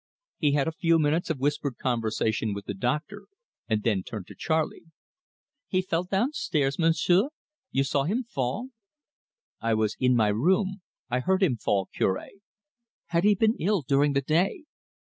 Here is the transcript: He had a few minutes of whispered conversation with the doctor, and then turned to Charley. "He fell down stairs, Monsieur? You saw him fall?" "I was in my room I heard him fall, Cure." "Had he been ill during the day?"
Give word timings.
He 0.39 0.53
had 0.53 0.67
a 0.67 0.71
few 0.71 0.97
minutes 0.97 1.29
of 1.29 1.37
whispered 1.37 1.77
conversation 1.77 2.55
with 2.55 2.65
the 2.65 2.73
doctor, 2.73 3.27
and 3.69 3.83
then 3.83 4.01
turned 4.01 4.25
to 4.29 4.35
Charley. 4.35 4.85
"He 5.67 5.83
fell 5.83 6.05
down 6.05 6.31
stairs, 6.33 6.79
Monsieur? 6.79 7.29
You 7.69 7.83
saw 7.83 8.05
him 8.05 8.23
fall?" 8.23 8.69
"I 9.59 9.75
was 9.75 9.95
in 9.99 10.15
my 10.15 10.29
room 10.29 10.81
I 11.11 11.19
heard 11.19 11.43
him 11.43 11.55
fall, 11.55 11.87
Cure." 11.93 12.29
"Had 13.09 13.23
he 13.25 13.35
been 13.35 13.53
ill 13.59 13.83
during 13.83 14.13
the 14.13 14.21
day?" 14.23 14.63